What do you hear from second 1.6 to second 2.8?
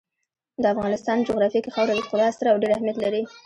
کې خاوره خورا ستر او ډېر